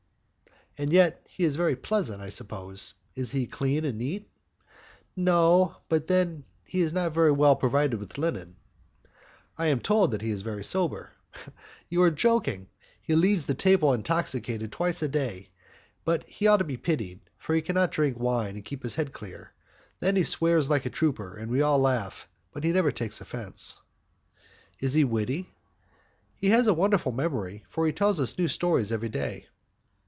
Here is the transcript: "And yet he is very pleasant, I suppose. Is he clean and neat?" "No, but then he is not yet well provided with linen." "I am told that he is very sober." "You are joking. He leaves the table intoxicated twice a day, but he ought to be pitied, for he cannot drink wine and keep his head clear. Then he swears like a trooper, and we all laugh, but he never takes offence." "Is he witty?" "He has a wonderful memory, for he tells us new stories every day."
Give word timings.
"And 0.77 0.93
yet 0.93 1.27
he 1.29 1.43
is 1.43 1.57
very 1.57 1.75
pleasant, 1.75 2.21
I 2.21 2.29
suppose. 2.29 2.93
Is 3.13 3.31
he 3.33 3.45
clean 3.45 3.83
and 3.83 3.97
neat?" 3.97 4.29
"No, 5.17 5.75
but 5.89 6.07
then 6.07 6.45
he 6.63 6.79
is 6.79 6.93
not 6.93 7.13
yet 7.13 7.31
well 7.35 7.57
provided 7.57 7.99
with 7.99 8.17
linen." 8.17 8.55
"I 9.57 9.65
am 9.65 9.81
told 9.81 10.11
that 10.11 10.21
he 10.21 10.29
is 10.31 10.43
very 10.43 10.63
sober." 10.63 11.11
"You 11.89 12.01
are 12.03 12.09
joking. 12.09 12.69
He 13.01 13.15
leaves 13.15 13.43
the 13.43 13.53
table 13.53 13.91
intoxicated 13.93 14.71
twice 14.71 15.03
a 15.03 15.09
day, 15.09 15.49
but 16.05 16.23
he 16.23 16.47
ought 16.47 16.57
to 16.57 16.63
be 16.63 16.77
pitied, 16.77 17.19
for 17.37 17.53
he 17.53 17.61
cannot 17.61 17.91
drink 17.91 18.17
wine 18.17 18.55
and 18.55 18.63
keep 18.65 18.81
his 18.81 18.95
head 18.95 19.11
clear. 19.11 19.51
Then 19.99 20.15
he 20.15 20.23
swears 20.23 20.69
like 20.69 20.85
a 20.85 20.89
trooper, 20.89 21.35
and 21.35 21.51
we 21.51 21.61
all 21.61 21.79
laugh, 21.79 22.27
but 22.53 22.63
he 22.63 22.71
never 22.71 22.93
takes 22.93 23.19
offence." 23.19 23.77
"Is 24.79 24.93
he 24.93 25.03
witty?" 25.03 25.49
"He 26.37 26.49
has 26.51 26.67
a 26.67 26.73
wonderful 26.73 27.11
memory, 27.11 27.65
for 27.67 27.85
he 27.85 27.91
tells 27.91 28.21
us 28.21 28.37
new 28.39 28.47
stories 28.47 28.93
every 28.93 29.09
day." 29.09 29.47